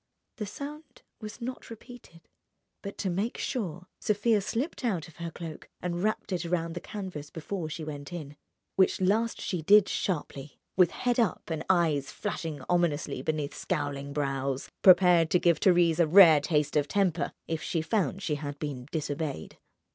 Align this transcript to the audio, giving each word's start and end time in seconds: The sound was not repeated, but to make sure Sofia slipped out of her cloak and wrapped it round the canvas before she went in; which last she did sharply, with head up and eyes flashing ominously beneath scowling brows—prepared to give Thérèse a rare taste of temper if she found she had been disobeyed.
The 0.37 0.47
sound 0.47 1.03
was 1.19 1.39
not 1.41 1.69
repeated, 1.69 2.27
but 2.81 2.97
to 2.97 3.09
make 3.11 3.37
sure 3.37 3.85
Sofia 3.99 4.41
slipped 4.41 4.83
out 4.83 5.07
of 5.07 5.17
her 5.17 5.29
cloak 5.29 5.69
and 5.79 6.01
wrapped 6.01 6.31
it 6.31 6.43
round 6.43 6.73
the 6.75 6.79
canvas 6.79 7.29
before 7.29 7.69
she 7.69 7.83
went 7.83 8.11
in; 8.11 8.35
which 8.77 8.99
last 8.99 9.39
she 9.39 9.61
did 9.61 9.87
sharply, 9.87 10.59
with 10.75 10.89
head 10.89 11.19
up 11.19 11.51
and 11.51 11.63
eyes 11.69 12.09
flashing 12.11 12.63
ominously 12.67 13.21
beneath 13.21 13.53
scowling 13.53 14.11
brows—prepared 14.11 15.29
to 15.29 15.39
give 15.39 15.59
Thérèse 15.59 15.99
a 15.99 16.07
rare 16.07 16.41
taste 16.41 16.75
of 16.75 16.87
temper 16.87 17.31
if 17.47 17.61
she 17.61 17.83
found 17.83 18.23
she 18.23 18.33
had 18.41 18.57
been 18.57 18.87
disobeyed. 18.91 19.59